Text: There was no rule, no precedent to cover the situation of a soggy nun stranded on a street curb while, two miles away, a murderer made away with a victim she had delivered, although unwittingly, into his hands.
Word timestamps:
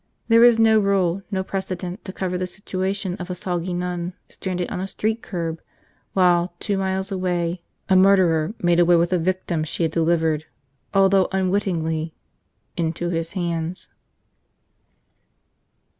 There 0.29 0.39
was 0.41 0.57
no 0.57 0.79
rule, 0.79 1.21
no 1.29 1.43
precedent 1.43 2.03
to 2.05 2.11
cover 2.11 2.35
the 2.35 2.47
situation 2.47 3.13
of 3.17 3.29
a 3.29 3.35
soggy 3.35 3.71
nun 3.71 4.13
stranded 4.29 4.71
on 4.71 4.79
a 4.79 4.87
street 4.87 5.21
curb 5.21 5.61
while, 6.13 6.55
two 6.59 6.75
miles 6.79 7.11
away, 7.11 7.61
a 7.87 7.95
murderer 7.95 8.55
made 8.59 8.79
away 8.79 8.95
with 8.95 9.13
a 9.13 9.19
victim 9.19 9.63
she 9.63 9.83
had 9.83 9.91
delivered, 9.91 10.45
although 10.91 11.27
unwittingly, 11.31 12.15
into 12.75 13.09
his 13.09 13.33
hands. 13.33 13.89